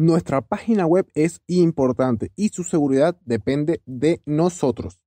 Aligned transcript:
Nuestra 0.00 0.40
página 0.40 0.86
web 0.86 1.06
es 1.12 1.42
importante 1.46 2.32
y 2.34 2.48
su 2.48 2.64
seguridad 2.64 3.18
depende 3.26 3.82
de 3.84 4.22
nosotros. 4.24 4.98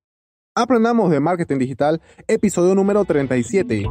Aprendamos 0.54 1.10
de 1.10 1.20
marketing 1.20 1.58
digital, 1.58 2.00
episodio 2.28 2.76
número 2.76 3.04
37. 3.04 3.88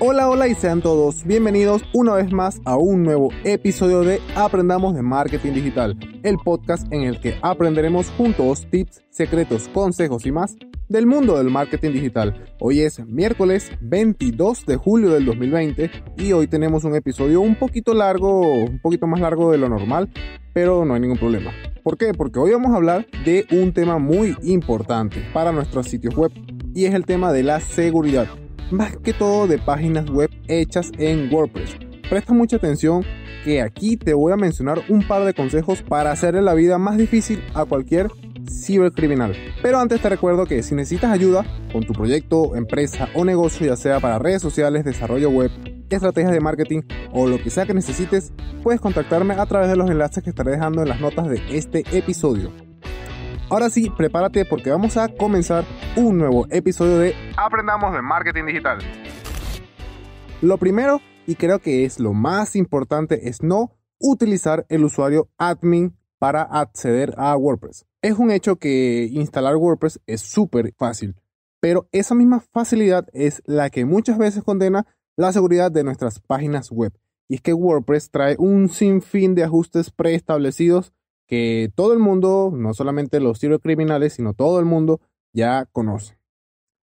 Hola, 0.00 0.28
hola 0.28 0.48
y 0.48 0.56
sean 0.56 0.82
todos 0.82 1.22
bienvenidos 1.22 1.82
una 1.94 2.14
vez 2.14 2.32
más 2.32 2.60
a 2.64 2.76
un 2.76 3.04
nuevo 3.04 3.28
episodio 3.44 4.00
de 4.00 4.20
Aprendamos 4.34 4.96
de 4.96 5.02
Marketing 5.02 5.52
Digital, 5.52 5.96
el 6.24 6.38
podcast 6.38 6.92
en 6.92 7.02
el 7.02 7.20
que 7.20 7.38
aprenderemos 7.40 8.10
juntos 8.16 8.66
tips, 8.68 9.00
secretos, 9.10 9.68
consejos 9.68 10.26
y 10.26 10.32
más 10.32 10.56
del 10.88 11.06
mundo 11.06 11.36
del 11.36 11.50
marketing 11.50 11.92
digital. 11.92 12.44
Hoy 12.60 12.80
es 12.80 13.04
miércoles 13.06 13.72
22 13.80 14.66
de 14.66 14.76
julio 14.76 15.10
del 15.10 15.24
2020 15.24 15.90
y 16.18 16.32
hoy 16.32 16.46
tenemos 16.46 16.84
un 16.84 16.94
episodio 16.94 17.40
un 17.40 17.56
poquito 17.56 17.92
largo, 17.92 18.40
un 18.64 18.78
poquito 18.80 19.06
más 19.06 19.20
largo 19.20 19.50
de 19.50 19.58
lo 19.58 19.68
normal, 19.68 20.10
pero 20.52 20.84
no 20.84 20.94
hay 20.94 21.00
ningún 21.00 21.18
problema. 21.18 21.50
¿Por 21.82 21.98
qué? 21.98 22.14
Porque 22.14 22.38
hoy 22.38 22.52
vamos 22.52 22.72
a 22.72 22.76
hablar 22.76 23.06
de 23.24 23.46
un 23.50 23.72
tema 23.72 23.98
muy 23.98 24.36
importante 24.42 25.22
para 25.32 25.52
nuestros 25.52 25.88
sitios 25.88 26.14
web 26.14 26.30
y 26.74 26.84
es 26.84 26.94
el 26.94 27.04
tema 27.04 27.32
de 27.32 27.42
la 27.42 27.60
seguridad, 27.60 28.28
más 28.70 28.96
que 28.98 29.12
todo 29.12 29.46
de 29.46 29.58
páginas 29.58 30.08
web 30.10 30.30
hechas 30.46 30.92
en 30.98 31.32
WordPress. 31.32 31.76
Presta 32.08 32.32
mucha 32.32 32.56
atención 32.56 33.02
que 33.44 33.60
aquí 33.60 33.96
te 33.96 34.14
voy 34.14 34.32
a 34.32 34.36
mencionar 34.36 34.82
un 34.88 35.06
par 35.06 35.24
de 35.24 35.34
consejos 35.34 35.82
para 35.82 36.10
hacerle 36.10 36.42
la 36.42 36.54
vida 36.54 36.78
más 36.78 36.96
difícil 36.96 37.42
a 37.54 37.64
cualquier 37.64 38.08
cibercriminal. 38.48 39.34
Pero 39.62 39.78
antes 39.78 40.00
te 40.00 40.08
recuerdo 40.08 40.46
que 40.46 40.62
si 40.62 40.74
necesitas 40.74 41.10
ayuda 41.10 41.44
con 41.72 41.84
tu 41.84 41.92
proyecto, 41.92 42.56
empresa 42.56 43.08
o 43.14 43.24
negocio, 43.24 43.66
ya 43.66 43.76
sea 43.76 44.00
para 44.00 44.18
redes 44.18 44.42
sociales, 44.42 44.84
desarrollo 44.84 45.30
web, 45.30 45.50
estrategias 45.90 46.32
de 46.32 46.40
marketing 46.40 46.82
o 47.12 47.26
lo 47.26 47.38
que 47.38 47.50
sea 47.50 47.66
que 47.66 47.74
necesites, 47.74 48.32
puedes 48.62 48.80
contactarme 48.80 49.34
a 49.34 49.46
través 49.46 49.68
de 49.68 49.76
los 49.76 49.90
enlaces 49.90 50.22
que 50.22 50.30
estaré 50.30 50.52
dejando 50.52 50.82
en 50.82 50.88
las 50.88 51.00
notas 51.00 51.28
de 51.28 51.40
este 51.50 51.84
episodio. 51.96 52.50
Ahora 53.48 53.70
sí, 53.70 53.90
prepárate 53.90 54.44
porque 54.44 54.70
vamos 54.70 54.96
a 54.96 55.08
comenzar 55.08 55.64
un 55.94 56.18
nuevo 56.18 56.46
episodio 56.50 56.98
de 56.98 57.14
Aprendamos 57.36 57.94
de 57.94 58.02
Marketing 58.02 58.44
Digital. 58.44 58.78
Lo 60.42 60.58
primero, 60.58 61.00
y 61.26 61.36
creo 61.36 61.60
que 61.60 61.84
es 61.84 62.00
lo 62.00 62.12
más 62.12 62.56
importante, 62.56 63.28
es 63.28 63.42
no 63.42 63.70
utilizar 64.00 64.66
el 64.68 64.84
usuario 64.84 65.28
admin 65.38 65.96
para 66.18 66.42
acceder 66.42 67.14
a 67.16 67.36
WordPress. 67.36 67.86
Es 68.02 68.14
un 68.18 68.30
hecho 68.30 68.56
que 68.56 69.08
instalar 69.12 69.56
WordPress 69.56 70.00
es 70.06 70.20
súper 70.20 70.72
fácil, 70.76 71.14
pero 71.60 71.88
esa 71.92 72.14
misma 72.14 72.40
facilidad 72.40 73.06
es 73.12 73.42
la 73.46 73.70
que 73.70 73.84
muchas 73.84 74.18
veces 74.18 74.42
condena 74.42 74.86
la 75.16 75.32
seguridad 75.32 75.70
de 75.70 75.84
nuestras 75.84 76.20
páginas 76.20 76.70
web. 76.70 76.92
Y 77.28 77.36
es 77.36 77.40
que 77.40 77.52
WordPress 77.52 78.10
trae 78.10 78.36
un 78.38 78.68
sinfín 78.68 79.34
de 79.34 79.44
ajustes 79.44 79.90
preestablecidos 79.90 80.92
que 81.26 81.72
todo 81.74 81.92
el 81.92 81.98
mundo, 81.98 82.52
no 82.54 82.72
solamente 82.72 83.18
los 83.18 83.40
cibercriminales, 83.40 84.12
sino 84.12 84.32
todo 84.32 84.60
el 84.60 84.64
mundo 84.64 85.00
ya 85.32 85.66
conoce. 85.72 86.18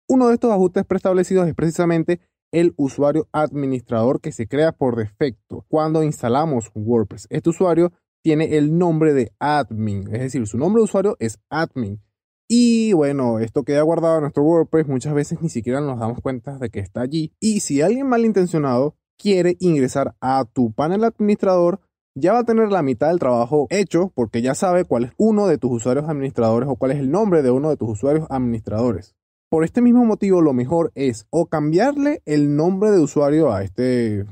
Uno 0.09 0.29
de 0.29 0.35
estos 0.35 0.51
ajustes 0.51 0.85
preestablecidos 0.87 1.47
es 1.47 1.55
precisamente 1.55 2.21
el 2.53 2.75
usuario 2.77 3.29
administrador 3.33 4.21
que 4.21 4.33
se 4.33 4.49
crea 4.49 4.73
por 4.73 4.97
defecto 4.97 5.65
cuando 5.69 6.03
instalamos 6.03 6.71
WordPress. 6.75 7.27
Este 7.31 7.51
usuario 7.51 7.93
tiene 8.23 8.57
el 8.57 8.77
nombre 8.79 9.15
de 9.15 9.33
admin, 9.39 10.09
es 10.13 10.21
decir, 10.21 10.47
su 10.47 10.59
nombre 10.59 10.81
de 10.81 10.85
usuario 10.85 11.17
es 11.19 11.39
admin. 11.51 12.01
Y 12.49 12.93
bueno, 12.95 13.39
esto 13.39 13.63
queda 13.63 13.83
guardado 13.83 14.17
en 14.17 14.23
nuestro 14.23 14.43
WordPress, 14.43 14.89
muchas 14.89 15.15
veces 15.15 15.41
ni 15.41 15.49
siquiera 15.49 15.81
nos 15.81 16.01
damos 16.01 16.21
cuenta 16.21 16.59
de 16.59 16.69
que 16.69 16.81
está 16.81 17.01
allí. 17.03 17.33
Y 17.39 17.61
si 17.61 17.81
alguien 17.81 18.09
malintencionado 18.09 18.97
quiere 19.17 19.57
ingresar 19.61 20.17
a 20.21 20.45
tu 20.45 20.73
panel 20.73 21.05
administrador, 21.05 21.81
ya 22.17 22.33
va 22.33 22.41
a 22.41 22.45
tener 22.45 22.73
la 22.73 22.83
mitad 22.83 23.09
del 23.09 23.21
trabajo 23.21 23.67
hecho 23.71 24.11
porque 24.15 24.43
ya 24.43 24.55
sabe 24.55 24.85
cuál 24.85 25.05
es 25.05 25.13
uno 25.17 25.47
de 25.47 25.59
tus 25.59 25.71
usuarios 25.71 26.09
administradores 26.09 26.69
o 26.69 26.77
cuál 26.77 26.91
es 26.91 26.99
el 26.99 27.11
nombre 27.11 27.43
de 27.43 27.51
uno 27.51 27.71
de 27.71 27.77
tus 27.77 27.91
usuarios 27.91 28.27
administradores. 28.31 29.15
Por 29.49 29.65
este 29.65 29.83
mismo 29.83 30.05
motivo, 30.05 30.41
lo 30.41 30.53
mejor 30.53 30.93
es 30.95 31.27
o 31.31 31.47
cambiarle 31.47 32.23
el 32.25 32.57
nombre 32.57 32.91
de 32.91 32.99
usuario 32.99 33.53
a 33.53 33.63
este 33.63 34.25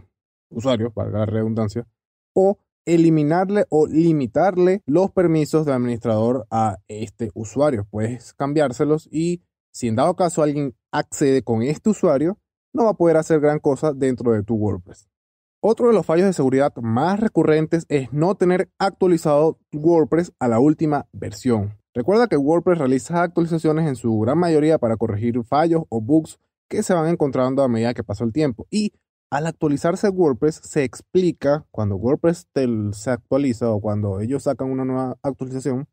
usuario, 0.50 0.90
para 0.90 1.10
la 1.10 1.26
redundancia, 1.26 1.86
o 2.34 2.58
eliminarle 2.88 3.66
o 3.68 3.86
limitarle 3.86 4.82
los 4.86 5.10
permisos 5.10 5.66
de 5.66 5.72
administrador 5.72 6.46
a 6.50 6.78
este 6.88 7.30
usuario. 7.34 7.86
Puedes 7.90 8.32
cambiárselos 8.32 9.08
y 9.12 9.42
si 9.70 9.88
en 9.88 9.96
dado 9.96 10.16
caso 10.16 10.42
alguien 10.42 10.74
accede 10.90 11.42
con 11.42 11.62
este 11.62 11.90
usuario, 11.90 12.38
no 12.72 12.84
va 12.84 12.90
a 12.90 12.96
poder 12.96 13.18
hacer 13.18 13.40
gran 13.40 13.58
cosa 13.58 13.92
dentro 13.92 14.32
de 14.32 14.42
tu 14.42 14.54
WordPress. 14.54 15.06
Otro 15.60 15.88
de 15.88 15.92
los 15.92 16.06
fallos 16.06 16.26
de 16.26 16.32
seguridad 16.32 16.74
más 16.76 17.20
recurrentes 17.20 17.84
es 17.88 18.12
no 18.12 18.34
tener 18.36 18.70
actualizado 18.78 19.58
WordPress 19.72 20.32
a 20.38 20.48
la 20.48 20.58
última 20.58 21.08
versión. 21.12 21.76
Recuerda 21.94 22.28
que 22.28 22.36
WordPress 22.36 22.78
realiza 22.78 23.22
actualizaciones 23.22 23.86
en 23.86 23.96
su 23.96 24.18
gran 24.20 24.38
mayoría 24.38 24.78
para 24.78 24.96
corregir 24.96 25.42
fallos 25.44 25.82
o 25.90 26.00
bugs 26.00 26.38
que 26.68 26.82
se 26.82 26.94
van 26.94 27.08
encontrando 27.08 27.62
a 27.62 27.68
medida 27.68 27.92
que 27.92 28.04
pasa 28.04 28.24
el 28.24 28.32
tiempo 28.32 28.66
y 28.70 28.92
al 29.30 29.46
actualizarse 29.46 30.08
WordPress 30.08 30.60
se 30.64 30.84
explica, 30.84 31.66
cuando 31.70 31.96
WordPress 31.96 32.48
se 32.92 33.10
actualiza 33.10 33.70
o 33.70 33.80
cuando 33.80 34.20
ellos 34.20 34.44
sacan 34.44 34.70
una 34.70 34.84
nueva 34.84 35.18
actualización, 35.22 35.86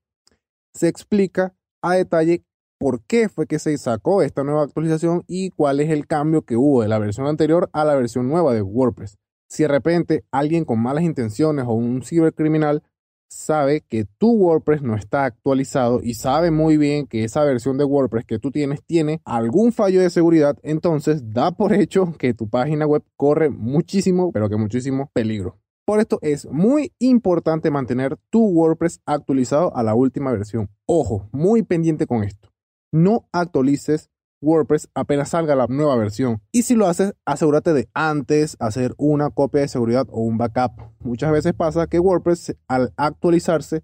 se 0.73 0.87
explica 0.87 1.53
a 1.81 1.93
detalle 1.93 2.43
por 2.77 3.03
qué 3.03 3.29
fue 3.29 3.47
que 3.47 3.59
se 3.59 3.77
sacó 3.77 4.21
esta 4.21 4.43
nueva 4.43 4.63
actualización 4.63 5.23
y 5.27 5.49
cuál 5.49 5.79
es 5.79 5.89
el 5.89 6.07
cambio 6.07 6.43
que 6.43 6.57
hubo 6.57 6.81
de 6.81 6.87
la 6.87 6.99
versión 6.99 7.27
anterior 7.27 7.69
a 7.73 7.85
la 7.85 7.95
versión 7.95 8.27
nueva 8.27 8.53
de 8.53 8.61
WordPress. 8.61 9.17
Si 9.49 9.63
de 9.63 9.69
repente 9.69 10.25
alguien 10.31 10.65
con 10.65 10.81
malas 10.81 11.03
intenciones 11.03 11.65
o 11.67 11.73
un 11.73 12.03
cibercriminal 12.03 12.83
sabe 13.27 13.81
que 13.81 14.05
tu 14.17 14.31
WordPress 14.31 14.81
no 14.81 14.95
está 14.95 15.25
actualizado 15.25 16.01
y 16.03 16.15
sabe 16.15 16.51
muy 16.51 16.77
bien 16.77 17.07
que 17.07 17.23
esa 17.23 17.43
versión 17.43 17.77
de 17.77 17.83
WordPress 17.83 18.25
que 18.25 18.39
tú 18.39 18.51
tienes 18.51 18.83
tiene 18.83 19.21
algún 19.25 19.71
fallo 19.71 20.01
de 20.01 20.09
seguridad, 20.09 20.57
entonces 20.63 21.33
da 21.33 21.51
por 21.51 21.73
hecho 21.73 22.13
que 22.17 22.33
tu 22.33 22.49
página 22.49 22.85
web 22.85 23.03
corre 23.15 23.49
muchísimo, 23.49 24.31
pero 24.31 24.49
que 24.49 24.57
muchísimo 24.57 25.09
peligro. 25.13 25.57
Por 25.85 25.99
esto 25.99 26.17
es 26.23 26.47
muy 26.49 26.93
importante 26.97 27.69
mantener 27.69 28.17
tu 28.31 28.43
WordPress 28.43 29.01
actualizado 29.05 29.75
a 29.75 29.83
la 29.83 29.93
última 29.93 30.31
versión. 30.31 30.69
Ojo, 30.87 31.29
muy 31.31 31.61
pendiente 31.61 32.07
con 32.07 32.23
esto. 32.23 32.49
No 32.91 33.27
actualices 33.31 34.09
WordPress 34.45 34.89
apenas 34.93 35.29
salga 35.29 35.55
la 35.55 35.65
nueva 35.67 35.95
versión. 35.95 36.41
Y 36.51 36.61
si 36.61 36.75
lo 36.75 36.87
haces, 36.87 37.13
asegúrate 37.25 37.73
de 37.73 37.89
antes 37.93 38.55
hacer 38.59 38.93
una 38.97 39.31
copia 39.31 39.61
de 39.61 39.67
seguridad 39.67 40.07
o 40.11 40.21
un 40.21 40.37
backup. 40.37 40.93
Muchas 40.99 41.31
veces 41.31 41.53
pasa 41.53 41.87
que 41.87 41.99
WordPress 41.99 42.55
al 42.67 42.93
actualizarse 42.95 43.83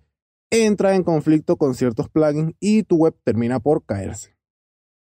entra 0.51 0.95
en 0.95 1.03
conflicto 1.03 1.57
con 1.57 1.73
ciertos 1.73 2.09
plugins 2.09 2.53
y 2.59 2.83
tu 2.83 2.97
web 2.97 3.15
termina 3.23 3.59
por 3.59 3.85
caerse. 3.85 4.37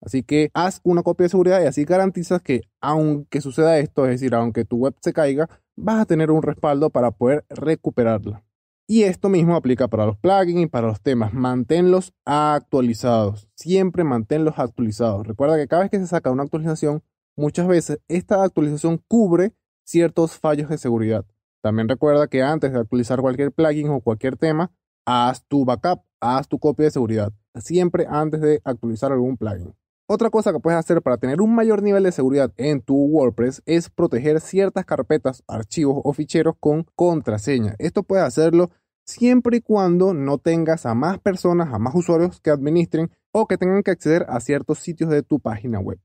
Así 0.02 0.22
que 0.22 0.50
haz 0.52 0.80
una 0.84 1.02
copia 1.02 1.24
de 1.24 1.30
seguridad 1.30 1.62
y 1.62 1.66
así 1.66 1.84
garantizas 1.84 2.42
que 2.42 2.62
aunque 2.80 3.40
suceda 3.40 3.78
esto, 3.78 4.04
es 4.04 4.20
decir, 4.20 4.34
aunque 4.34 4.64
tu 4.64 4.76
web 4.76 4.94
se 5.00 5.12
caiga, 5.12 5.48
vas 5.74 6.00
a 6.00 6.04
tener 6.04 6.30
un 6.30 6.42
respaldo 6.42 6.90
para 6.90 7.12
poder 7.12 7.44
recuperarla. 7.48 8.45
Y 8.88 9.02
esto 9.02 9.28
mismo 9.28 9.56
aplica 9.56 9.88
para 9.88 10.06
los 10.06 10.16
plugins 10.16 10.62
y 10.62 10.66
para 10.66 10.86
los 10.86 11.00
temas. 11.00 11.34
Manténlos 11.34 12.14
actualizados. 12.24 13.48
Siempre 13.56 14.04
manténlos 14.04 14.58
actualizados. 14.58 15.26
Recuerda 15.26 15.56
que 15.56 15.66
cada 15.66 15.82
vez 15.82 15.90
que 15.90 15.98
se 15.98 16.06
saca 16.06 16.30
una 16.30 16.44
actualización, 16.44 17.02
muchas 17.36 17.66
veces 17.66 18.00
esta 18.06 18.44
actualización 18.44 19.02
cubre 19.08 19.54
ciertos 19.84 20.38
fallos 20.38 20.68
de 20.68 20.78
seguridad. 20.78 21.26
También 21.62 21.88
recuerda 21.88 22.28
que 22.28 22.44
antes 22.44 22.72
de 22.72 22.78
actualizar 22.78 23.20
cualquier 23.20 23.50
plugin 23.50 23.88
o 23.88 24.00
cualquier 24.00 24.36
tema, 24.36 24.70
haz 25.04 25.44
tu 25.48 25.64
backup, 25.64 26.02
haz 26.20 26.46
tu 26.46 26.60
copia 26.60 26.84
de 26.84 26.92
seguridad. 26.92 27.32
Siempre 27.56 28.06
antes 28.08 28.40
de 28.40 28.60
actualizar 28.64 29.10
algún 29.10 29.36
plugin. 29.36 29.74
Otra 30.08 30.30
cosa 30.30 30.52
que 30.52 30.60
puedes 30.60 30.78
hacer 30.78 31.02
para 31.02 31.16
tener 31.16 31.40
un 31.40 31.52
mayor 31.52 31.82
nivel 31.82 32.04
de 32.04 32.12
seguridad 32.12 32.52
en 32.58 32.80
tu 32.80 32.94
WordPress 32.94 33.60
es 33.66 33.90
proteger 33.90 34.40
ciertas 34.40 34.84
carpetas, 34.84 35.42
archivos 35.48 36.00
o 36.04 36.12
ficheros 36.12 36.54
con 36.60 36.86
contraseña. 36.94 37.74
Esto 37.80 38.04
puedes 38.04 38.24
hacerlo 38.24 38.70
siempre 39.04 39.56
y 39.56 39.60
cuando 39.62 40.14
no 40.14 40.38
tengas 40.38 40.86
a 40.86 40.94
más 40.94 41.18
personas, 41.18 41.74
a 41.74 41.80
más 41.80 41.92
usuarios 41.96 42.40
que 42.40 42.50
administren 42.50 43.10
o 43.32 43.48
que 43.48 43.58
tengan 43.58 43.82
que 43.82 43.90
acceder 43.90 44.26
a 44.28 44.38
ciertos 44.38 44.78
sitios 44.78 45.10
de 45.10 45.24
tu 45.24 45.40
página 45.40 45.80
web. 45.80 45.98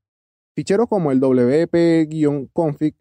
Ficheros 0.55 0.87
como 0.87 1.11
el 1.11 1.19
wp-config, 1.19 2.95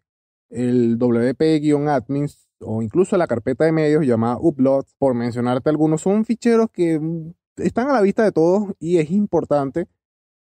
el 0.49 0.99
wp-admins 0.99 2.47
o 2.59 2.83
incluso 2.83 3.17
la 3.17 3.25
carpeta 3.25 3.65
de 3.65 3.71
medios 3.71 4.05
llamada 4.05 4.37
upload, 4.39 4.85
por 4.99 5.15
mencionarte 5.15 5.71
algunos, 5.71 6.01
son 6.01 6.25
ficheros 6.25 6.67
que 6.71 7.01
están 7.57 7.89
a 7.89 7.93
la 7.93 8.01
vista 8.01 8.23
de 8.23 8.31
todos 8.31 8.75
y 8.77 8.97
es 8.97 9.09
importante 9.09 9.87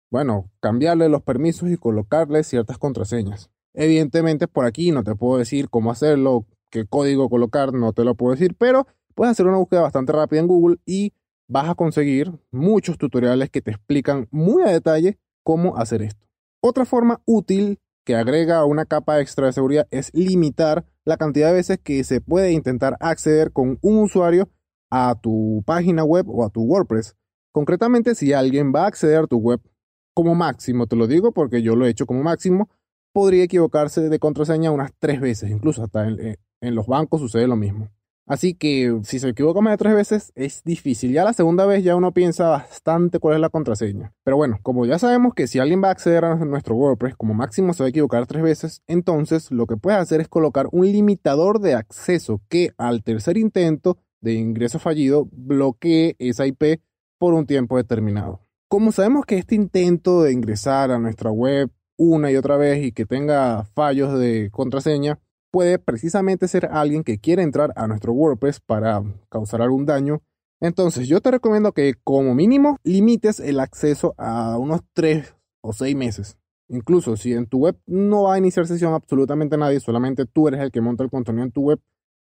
bueno, 0.10 0.50
cambiarle 0.60 1.10
los 1.10 1.22
permisos 1.22 1.70
y 1.70 1.78
colocarle 1.78 2.44
ciertas 2.44 2.78
contraseñas. 2.78 3.50
Evidentemente 3.74 4.48
por 4.48 4.66
aquí 4.66 4.92
no 4.92 5.04
te 5.04 5.16
puedo 5.16 5.38
decir 5.38 5.70
cómo 5.70 5.92
hacerlo, 5.92 6.46
qué 6.72 6.86
código 6.86 7.30
colocar, 7.30 7.74
no 7.74 7.94
te 7.94 8.04
lo 8.04 8.16
puedo 8.16 8.34
decir, 8.34 8.56
pero 8.58 8.88
puedes 9.16 9.32
hacer 9.32 9.48
una 9.48 9.58
búsqueda 9.58 9.82
bastante 9.82 10.14
rápida 10.14 10.40
en 10.40 10.48
Google 10.48 10.78
y 10.86 11.14
vas 11.48 11.70
a 11.70 11.76
conseguir 11.76 12.32
muchos 12.52 12.98
tutoriales 12.98 13.50
que 13.50 13.62
te 13.62 13.72
explican 13.72 14.28
muy 14.32 14.64
a 14.64 14.72
detalle 14.72 15.18
cómo 15.44 15.78
hacer 15.78 16.02
esto. 16.02 16.26
Otra 16.62 16.86
forma 16.86 17.22
útil 17.26 17.80
que 18.04 18.16
agrega 18.16 18.66
una 18.66 18.86
capa 18.86 19.20
extra 19.20 19.48
de 19.48 19.54
seguridad 19.54 19.88
es 19.92 20.14
limitar 20.14 20.86
la 21.06 21.18
cantidad 21.18 21.48
de 21.48 21.56
veces 21.56 21.80
que 21.80 22.04
se 22.04 22.22
puede 22.22 22.52
intentar 22.52 22.98
acceder 23.00 23.52
con 23.52 23.80
un 23.82 23.98
usuario 23.98 24.50
a 24.90 25.16
tu 25.22 25.64
página 25.66 26.04
web 26.04 26.30
o 26.30 26.46
a 26.46 26.50
tu 26.50 26.64
WordPress. 26.64 27.16
Concretamente, 27.52 28.16
si 28.16 28.34
alguien 28.34 28.72
va 28.74 28.84
a 28.84 28.88
acceder 28.88 29.24
a 29.24 29.28
tu 29.28 29.38
web 29.38 29.62
como 30.18 30.34
máximo, 30.34 30.88
te 30.88 30.96
lo 30.96 31.06
digo 31.06 31.32
porque 31.32 31.62
yo 31.62 31.76
lo 31.76 31.86
he 31.86 31.92
hecho 31.92 32.08
como 32.08 32.24
máximo, 32.24 32.72
podría 33.14 33.44
equivocarse 33.44 34.10
de 34.10 34.18
contraseña 34.18 34.72
unas 34.72 34.92
tres 34.98 35.22
veces, 35.22 35.52
incluso 35.52 35.84
hasta 35.84 36.08
en, 36.08 36.40
en 36.60 36.74
los 36.74 36.88
bancos 36.88 37.22
sucede 37.22 37.46
lo 37.46 37.56
mismo. 37.56 37.92
Así 38.26 38.56
que 38.56 39.00
si 39.04 39.20
se 39.20 39.30
equivoca 39.30 39.62
más 39.62 39.74
de 39.74 39.78
tres 39.78 39.94
veces 39.94 40.32
es 40.34 40.64
difícil. 40.64 41.12
Ya 41.12 41.24
la 41.24 41.34
segunda 41.34 41.68
vez 41.68 41.84
ya 41.84 41.96
uno 41.96 42.14
piensa 42.14 42.50
bastante 42.50 43.20
cuál 43.20 43.36
es 43.36 43.42
la 43.42 43.50
contraseña. 43.50 44.12
Pero 44.24 44.38
bueno, 44.38 44.58
como 44.64 44.88
ya 44.88 44.98
sabemos 44.98 45.36
que 45.36 45.46
si 45.46 45.60
alguien 45.60 45.84
va 45.84 45.90
a 45.90 45.92
acceder 45.92 46.26
a 46.26 46.34
nuestro 46.34 46.74
WordPress, 46.74 47.16
como 47.16 47.36
máximo 47.36 47.76
se 47.76 47.84
va 47.84 47.86
a 47.86 47.90
equivocar 47.92 48.26
tres 48.26 48.42
veces, 48.42 48.82
entonces 48.88 49.52
lo 49.52 49.68
que 49.68 49.78
puedes 49.78 50.00
hacer 50.00 50.20
es 50.20 50.28
colocar 50.28 50.68
un 50.72 50.88
limitador 50.88 51.60
de 51.60 51.76
acceso 51.76 52.42
que 52.50 52.72
al 52.80 53.04
tercer 53.04 53.38
intento 53.38 54.00
de 54.20 54.34
ingreso 54.34 54.80
fallido 54.80 55.30
bloquee 55.32 56.16
esa 56.18 56.48
IP 56.48 56.82
por 57.20 57.36
un 57.36 57.46
tiempo 57.46 57.78
determinado. 57.78 58.47
Como 58.70 58.92
sabemos 58.92 59.26
que 59.26 59.38
este 59.38 59.56
intento 59.56 60.24
de 60.24 60.34
ingresar 60.34 60.92
a 60.92 61.00
nuestra 61.00 61.32
web 61.32 61.72
una 61.98 62.32
y 62.32 62.36
otra 62.36 62.58
vez 62.58 62.84
y 62.84 62.92
que 62.92 63.06
tenga 63.06 63.64
fallos 63.64 64.20
de 64.20 64.50
contraseña, 64.52 65.20
puede 65.52 65.80
precisamente 65.80 66.50
ser 66.50 66.66
alguien 66.66 67.06
que 67.06 67.18
quiere 67.18 67.44
entrar 67.44 67.72
a 67.78 67.88
nuestro 67.88 68.12
WordPress 68.12 68.60
para 68.60 69.02
causar 69.30 69.62
algún 69.62 69.86
daño. 69.86 70.22
Entonces 70.60 71.08
yo 71.08 71.22
te 71.22 71.32
recomiendo 71.32 71.72
que 71.72 71.94
como 72.04 72.36
mínimo 72.36 72.78
limites 72.84 73.40
el 73.40 73.62
acceso 73.62 74.14
a 74.18 74.58
unos 74.58 74.82
3 74.92 75.34
o 75.62 75.72
6 75.72 75.96
meses. 75.96 76.38
Incluso 76.68 77.16
si 77.16 77.32
en 77.32 77.48
tu 77.48 77.60
web 77.60 77.80
no 77.86 78.24
va 78.24 78.34
a 78.34 78.38
iniciar 78.38 78.68
sesión 78.68 78.94
absolutamente 78.94 79.58
nadie, 79.58 79.80
solamente 79.80 80.26
tú 80.26 80.50
eres 80.50 80.60
el 80.60 80.72
que 80.72 80.82
monta 80.82 81.06
el 81.06 81.10
contenido 81.10 81.46
en 81.46 81.54
tu 81.54 81.62
web, 81.62 81.80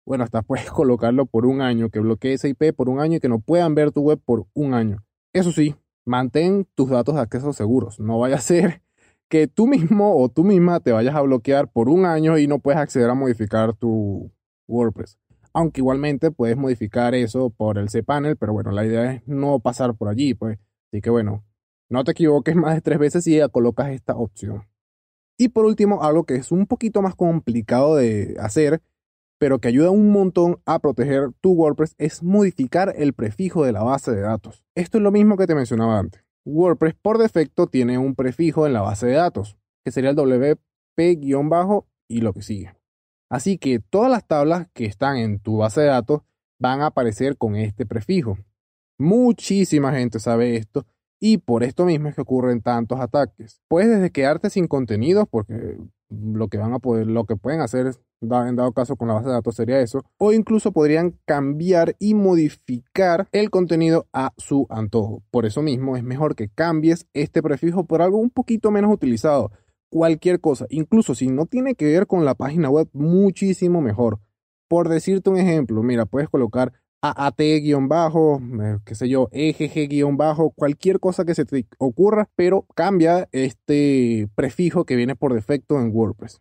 bueno, 0.04 0.24
hasta 0.24 0.42
puedes 0.42 0.72
colocarlo 0.72 1.26
por 1.26 1.46
un 1.46 1.60
año, 1.60 1.88
que 1.88 2.00
bloquee 2.00 2.32
esa 2.32 2.48
IP 2.48 2.74
por 2.74 2.88
un 2.88 2.98
año 2.98 3.18
y 3.18 3.20
que 3.20 3.28
no 3.28 3.38
puedan 3.38 3.76
ver 3.76 3.92
tu 3.92 4.00
web 4.00 4.20
por 4.24 4.46
un 4.54 4.74
año. 4.74 5.04
Eso 5.32 5.52
sí, 5.52 5.76
mantén 6.04 6.66
tus 6.75 6.90
datos 6.90 7.14
de 7.14 7.20
acceso 7.20 7.52
seguros. 7.52 8.00
No 8.00 8.19
vaya 8.19 8.37
a 8.37 8.40
ser 8.40 8.82
que 9.28 9.46
tú 9.46 9.66
mismo 9.66 10.16
o 10.22 10.28
tú 10.28 10.44
misma 10.44 10.81
te 10.81 10.93
vayas 10.93 11.14
a 11.14 11.22
bloquear 11.22 11.69
por 11.70 11.88
un 11.88 12.04
año 12.04 12.38
y 12.38 12.46
no 12.46 12.58
puedes 12.58 12.81
acceder 12.81 13.08
a 13.08 13.14
modificar 13.14 13.75
tu 13.75 14.31
WordPress. 14.69 15.19
Aunque 15.54 15.81
igualmente 15.81 16.31
puedes 16.31 16.56
modificar 16.56 17.14
eso 17.14 17.50
por 17.50 17.78
el 17.78 17.88
cPanel, 17.88 18.37
pero 18.37 18.52
bueno, 18.52 18.72
la 18.72 18.84
idea 18.84 19.12
es 19.12 19.22
no 19.26 19.58
pasar 19.60 19.94
por 19.94 20.08
allí, 20.08 20.34
pues. 20.34 20.58
Así 20.90 21.00
que 21.00 21.10
bueno, 21.10 21.44
no 21.88 22.05
te 22.05 22.12
equivoques 22.12 22.56
más 22.56 22.75
de 22.75 22.81
tres 22.81 22.98
veces 22.98 23.26
y 23.26 23.37
ya 23.37 23.48
colocas 23.48 23.90
esta 23.90 24.16
opción. 24.16 24.66
Y 25.38 25.48
por 25.48 25.64
último, 25.64 26.02
algo 26.02 26.25
que 26.25 26.37
es 26.37 26.52
un 26.52 26.66
poquito 26.66 27.02
más 27.02 27.14
complicado 27.14 27.96
de 27.96 28.37
hacer, 28.38 28.82
pero 29.42 29.58
que 29.58 29.66
ayuda 29.66 29.90
un 29.90 30.12
montón 30.12 30.60
a 30.66 30.78
proteger 30.78 31.32
tu 31.40 31.50
WordPress, 31.54 31.96
es 31.98 32.22
modificar 32.22 32.94
el 32.96 33.12
prefijo 33.12 33.64
de 33.64 33.72
la 33.72 33.82
base 33.82 34.12
de 34.12 34.20
datos. 34.20 34.64
Esto 34.76 34.98
es 34.98 35.02
lo 35.02 35.10
mismo 35.10 35.36
que 35.36 35.48
te 35.48 35.56
mencionaba 35.56 35.98
antes. 35.98 36.24
WordPress 36.44 36.94
por 37.02 37.18
defecto 37.18 37.66
tiene 37.66 37.98
un 37.98 38.14
prefijo 38.14 38.68
en 38.68 38.72
la 38.72 38.82
base 38.82 39.08
de 39.08 39.14
datos, 39.14 39.58
que 39.84 39.90
sería 39.90 40.10
el 40.10 40.16
WP- 40.16 40.60
y 42.06 42.20
lo 42.20 42.32
que 42.32 42.42
sigue. 42.42 42.72
Así 43.28 43.58
que 43.58 43.80
todas 43.80 44.12
las 44.12 44.28
tablas 44.28 44.68
que 44.74 44.84
están 44.84 45.16
en 45.16 45.40
tu 45.40 45.56
base 45.56 45.80
de 45.80 45.88
datos 45.88 46.20
van 46.60 46.80
a 46.80 46.86
aparecer 46.86 47.36
con 47.36 47.56
este 47.56 47.84
prefijo. 47.84 48.38
Muchísima 48.96 49.90
gente 49.90 50.20
sabe 50.20 50.54
esto 50.54 50.86
y 51.20 51.38
por 51.38 51.64
esto 51.64 51.84
mismo 51.84 52.08
es 52.08 52.14
que 52.14 52.22
ocurren 52.22 52.62
tantos 52.62 53.00
ataques. 53.00 53.60
Puedes 53.66 53.90
desde 53.90 54.12
quedarte 54.12 54.50
sin 54.50 54.68
contenidos 54.68 55.26
porque 55.28 55.78
lo 56.12 56.48
que 56.48 56.58
van 56.58 56.72
a 56.72 56.78
poder, 56.78 57.06
lo 57.06 57.24
que 57.24 57.36
pueden 57.36 57.60
hacer 57.60 57.92
en 58.22 58.56
dado 58.56 58.72
caso 58.72 58.96
con 58.96 59.08
la 59.08 59.14
base 59.14 59.28
de 59.28 59.34
datos 59.34 59.56
sería 59.56 59.80
eso, 59.80 60.04
o 60.16 60.32
incluso 60.32 60.72
podrían 60.72 61.18
cambiar 61.24 61.96
y 61.98 62.14
modificar 62.14 63.28
el 63.32 63.50
contenido 63.50 64.06
a 64.12 64.32
su 64.36 64.66
antojo. 64.70 65.22
Por 65.30 65.44
eso 65.44 65.62
mismo 65.62 65.96
es 65.96 66.04
mejor 66.04 66.36
que 66.36 66.48
cambies 66.48 67.06
este 67.14 67.42
prefijo 67.42 67.84
por 67.84 68.00
algo 68.00 68.18
un 68.18 68.30
poquito 68.30 68.70
menos 68.70 68.92
utilizado. 68.92 69.50
Cualquier 69.90 70.40
cosa, 70.40 70.66
incluso 70.70 71.14
si 71.14 71.28
no 71.28 71.46
tiene 71.46 71.74
que 71.74 71.86
ver 71.86 72.06
con 72.06 72.24
la 72.24 72.34
página 72.34 72.70
web, 72.70 72.88
muchísimo 72.92 73.80
mejor. 73.80 74.20
Por 74.68 74.88
decirte 74.88 75.28
un 75.28 75.36
ejemplo, 75.36 75.82
mira, 75.82 76.06
puedes 76.06 76.30
colocar 76.30 76.72
AAT-bajo, 77.02 78.40
eh, 78.62 78.78
qué 78.84 78.94
sé 78.94 79.08
yo, 79.08 79.28
EGG-bajo, 79.32 80.50
cualquier 80.50 81.00
cosa 81.00 81.25
que 81.25 81.34
se 81.34 81.44
te 81.44 81.66
ocurra, 81.78 82.28
pero 82.37 82.64
cambia 82.76 83.28
este 83.32 84.28
prefijo 84.37 84.84
que 84.84 84.94
viene 84.94 85.16
por 85.16 85.34
defecto 85.34 85.81
en 85.81 85.90
WordPress. 85.93 86.40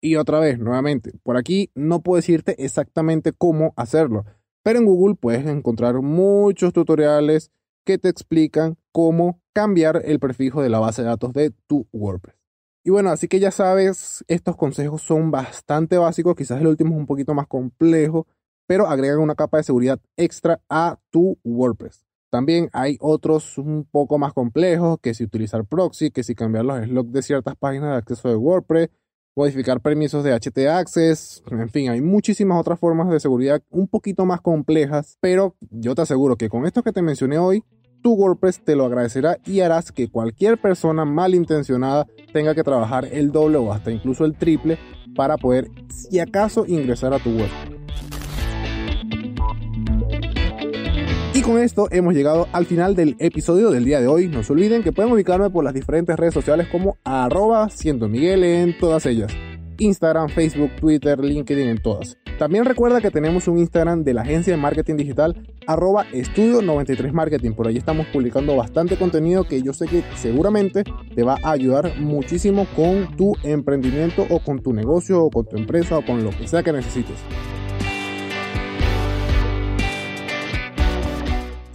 Y 0.00 0.16
otra 0.16 0.40
vez, 0.40 0.58
nuevamente, 0.58 1.12
por 1.22 1.36
aquí 1.36 1.70
no 1.74 2.02
puedo 2.02 2.16
decirte 2.16 2.64
exactamente 2.64 3.32
cómo 3.32 3.74
hacerlo, 3.76 4.24
pero 4.62 4.78
en 4.78 4.86
Google 4.86 5.14
puedes 5.14 5.44
encontrar 5.46 6.00
muchos 6.00 6.72
tutoriales 6.72 7.50
que 7.84 7.98
te 7.98 8.08
explican 8.08 8.78
cómo 8.92 9.40
cambiar 9.52 10.02
el 10.04 10.20
prefijo 10.20 10.62
de 10.62 10.70
la 10.70 10.78
base 10.78 11.02
de 11.02 11.08
datos 11.08 11.32
de 11.34 11.50
tu 11.66 11.86
WordPress. 11.92 12.36
Y 12.84 12.90
bueno, 12.90 13.10
así 13.10 13.28
que 13.28 13.40
ya 13.40 13.50
sabes, 13.50 14.24
estos 14.28 14.56
consejos 14.56 15.02
son 15.02 15.30
bastante 15.30 15.98
básicos, 15.98 16.34
quizás 16.34 16.60
el 16.60 16.68
último 16.68 16.94
es 16.94 17.00
un 17.00 17.06
poquito 17.06 17.34
más 17.34 17.46
complejo, 17.46 18.26
pero 18.68 18.86
agregan 18.86 19.18
una 19.18 19.34
capa 19.34 19.56
de 19.56 19.64
seguridad 19.64 19.98
extra 20.16 20.60
a 20.68 20.98
tu 21.10 21.38
WordPress. 21.42 22.04
También 22.30 22.68
hay 22.74 22.98
otros 23.00 23.56
un 23.56 23.88
poco 23.90 24.18
más 24.18 24.34
complejos, 24.34 24.98
que 25.00 25.14
si 25.14 25.24
utilizar 25.24 25.64
proxy, 25.64 26.10
que 26.10 26.22
si 26.22 26.34
cambiar 26.34 26.66
los 26.66 26.84
slots 26.84 27.12
de 27.12 27.22
ciertas 27.22 27.56
páginas 27.56 27.92
de 27.92 27.96
acceso 27.96 28.28
de 28.28 28.36
WordPress, 28.36 28.90
modificar 29.34 29.80
permisos 29.80 30.22
de 30.22 30.34
HT 30.38 30.58
Access, 30.68 31.42
en 31.50 31.70
fin, 31.70 31.88
hay 31.88 32.02
muchísimas 32.02 32.60
otras 32.60 32.78
formas 32.78 33.08
de 33.08 33.20
seguridad 33.20 33.62
un 33.70 33.88
poquito 33.88 34.26
más 34.26 34.42
complejas, 34.42 35.16
pero 35.20 35.56
yo 35.70 35.94
te 35.94 36.02
aseguro 36.02 36.36
que 36.36 36.50
con 36.50 36.66
esto 36.66 36.82
que 36.82 36.92
te 36.92 37.00
mencioné 37.00 37.38
hoy, 37.38 37.64
tu 38.02 38.12
WordPress 38.12 38.62
te 38.62 38.76
lo 38.76 38.84
agradecerá 38.84 39.38
y 39.46 39.60
harás 39.60 39.92
que 39.92 40.10
cualquier 40.10 40.60
persona 40.60 41.06
malintencionada 41.06 42.06
tenga 42.34 42.54
que 42.54 42.62
trabajar 42.62 43.06
el 43.06 43.32
doble 43.32 43.56
o 43.56 43.72
hasta 43.72 43.90
incluso 43.90 44.26
el 44.26 44.36
triple 44.36 44.78
para 45.16 45.38
poder, 45.38 45.70
si 45.88 46.20
acaso, 46.20 46.66
ingresar 46.66 47.14
a 47.14 47.18
tu 47.18 47.30
web. 47.30 47.48
Con 51.48 51.58
esto 51.58 51.88
hemos 51.90 52.12
llegado 52.12 52.46
al 52.52 52.66
final 52.66 52.94
del 52.94 53.16
episodio 53.18 53.70
del 53.70 53.86
día 53.86 54.02
de 54.02 54.06
hoy. 54.06 54.28
No 54.28 54.42
se 54.42 54.52
olviden 54.52 54.82
que 54.82 54.92
pueden 54.92 55.10
ubicarme 55.10 55.48
por 55.48 55.64
las 55.64 55.72
diferentes 55.72 56.14
redes 56.14 56.34
sociales 56.34 56.68
como 56.70 56.98
arroba 57.04 57.70
siendo 57.70 58.06
Miguel 58.06 58.44
en 58.44 58.76
todas 58.76 59.06
ellas. 59.06 59.32
Instagram, 59.78 60.28
Facebook, 60.28 60.72
Twitter, 60.78 61.18
LinkedIn 61.18 61.68
en 61.68 61.80
todas. 61.80 62.18
También 62.38 62.66
recuerda 62.66 63.00
que 63.00 63.10
tenemos 63.10 63.48
un 63.48 63.56
Instagram 63.56 64.04
de 64.04 64.12
la 64.12 64.22
agencia 64.22 64.54
de 64.54 64.60
marketing 64.60 64.96
digital 64.96 65.42
arroba 65.66 66.04
estudio 66.12 66.60
93 66.60 67.14
marketing. 67.14 67.52
Por 67.52 67.66
ahí 67.66 67.78
estamos 67.78 68.06
publicando 68.08 68.54
bastante 68.54 68.96
contenido 68.96 69.44
que 69.44 69.62
yo 69.62 69.72
sé 69.72 69.86
que 69.86 70.02
seguramente 70.16 70.84
te 71.14 71.22
va 71.22 71.38
a 71.42 71.52
ayudar 71.52 71.98
muchísimo 71.98 72.66
con 72.76 73.16
tu 73.16 73.34
emprendimiento 73.42 74.26
o 74.28 74.40
con 74.40 74.60
tu 74.60 74.74
negocio 74.74 75.22
o 75.22 75.30
con 75.30 75.46
tu 75.46 75.56
empresa 75.56 75.96
o 75.96 76.04
con 76.04 76.22
lo 76.22 76.28
que 76.28 76.46
sea 76.46 76.62
que 76.62 76.74
necesites. 76.74 77.16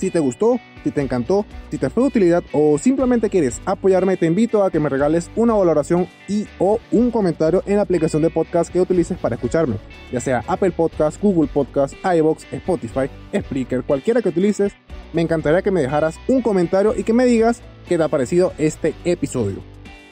Si 0.04 0.10
te 0.10 0.20
gustó, 0.20 0.60
si 0.84 0.92
te 0.92 1.00
encantó, 1.00 1.46
si 1.72 1.78
te 1.78 1.90
fue 1.90 2.04
de 2.04 2.08
utilidad 2.10 2.44
o 2.52 2.78
simplemente 2.78 3.30
quieres 3.30 3.62
apoyarme, 3.64 4.18
te 4.18 4.26
invito 4.26 4.62
a 4.62 4.70
que 4.70 4.78
me 4.78 4.90
regales 4.90 5.32
una 5.38 5.54
valoración 5.54 6.10
y 6.28 6.46
o 6.60 6.82
un 6.92 7.10
comentario 7.10 7.64
en 7.66 7.78
la 7.78 7.84
aplicación 7.84 8.22
de 8.22 8.30
podcast 8.30 8.70
que 8.70 8.82
utilices 8.82 9.18
para 9.18 9.36
escucharme, 9.36 9.78
ya 10.12 10.20
sea 10.20 10.44
Apple 10.46 10.72
Podcast, 10.72 11.22
Google 11.22 11.48
Podcast, 11.48 11.94
iBox, 12.04 12.46
Spotify, 12.52 13.10
Spreaker, 13.34 13.84
cualquiera 13.84 14.22
que 14.22 14.28
utilices. 14.28 14.74
Me 15.14 15.22
encantaría 15.22 15.62
que 15.62 15.72
me 15.72 15.82
dejaras 15.82 16.20
un 16.28 16.42
comentario 16.42 16.94
y 16.98 17.04
que 17.04 17.14
me 17.14 17.24
digas 17.24 17.62
qué 17.88 17.98
te 17.98 18.04
ha 18.04 18.10
parecido 18.10 18.52
este 18.58 18.96
episodio. 19.06 19.60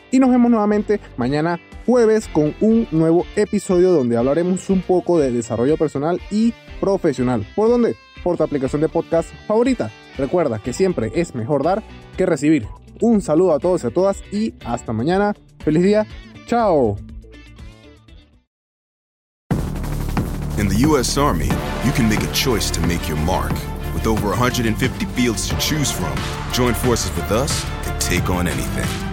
Y 0.09 0.19
nos 0.19 0.29
vemos 0.29 0.49
nuevamente 0.49 1.01
mañana 1.17 1.59
jueves 1.85 2.29
con 2.29 2.55
un 2.61 2.87
nuevo 2.91 3.25
episodio 3.35 3.91
donde 3.91 4.15
hablaremos 4.15 4.69
un 4.69 4.83
poco 4.83 5.19
de 5.19 5.33
desarrollo 5.33 5.75
personal 5.75 6.21
y 6.31 6.53
profesional. 6.79 7.45
¿Por 7.57 7.67
dónde? 7.67 7.97
Por 8.23 8.37
tu 8.37 8.43
aplicación 8.43 8.81
de 8.81 8.89
podcast 8.89 9.29
favorita. 9.47 9.91
Recuerda 10.17 10.59
que 10.59 10.73
siempre 10.73 11.11
es 11.15 11.35
mejor 11.35 11.63
dar 11.63 11.83
que 12.17 12.25
recibir. 12.25 12.67
Un 13.01 13.21
saludo 13.21 13.53
a 13.53 13.59
todos 13.59 13.83
y 13.83 13.87
a 13.87 13.89
todas 13.89 14.23
y 14.31 14.53
hasta 14.65 14.93
mañana. 14.93 15.35
Feliz 15.59 15.83
día. 15.83 16.05
Chao. 16.45 16.97
In 20.57 20.67
the 20.67 20.85
US 20.85 21.17
Army, 21.17 21.49
you 21.83 21.91
can 21.93 22.07
make 22.07 22.21
a 22.21 22.31
choice 22.33 22.69
to 22.69 22.79
make 22.81 23.07
your 23.07 23.17
mark. 23.25 23.53
With 23.95 24.05
over 24.05 24.29
150 24.29 25.05
fields 25.15 25.47
to 25.49 25.57
choose 25.57 25.91
from, 25.91 26.15
join 26.53 26.73
forces 26.75 27.11
with 27.15 27.31
us 27.31 27.65
and 27.87 27.99
take 27.99 28.29
on 28.29 28.47
anything. 28.47 29.10